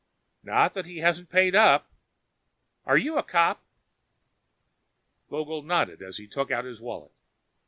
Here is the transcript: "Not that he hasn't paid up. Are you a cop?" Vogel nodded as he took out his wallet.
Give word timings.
"Not 0.41 0.73
that 0.73 0.87
he 0.87 0.97
hasn't 0.97 1.29
paid 1.29 1.53
up. 1.55 1.91
Are 2.85 2.97
you 2.97 3.19
a 3.19 3.23
cop?" 3.23 3.63
Vogel 5.29 5.61
nodded 5.61 6.01
as 6.01 6.17
he 6.17 6.25
took 6.25 6.49
out 6.49 6.65
his 6.65 6.81
wallet. 6.81 7.11